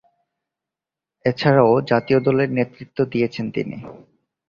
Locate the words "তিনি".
3.51-3.77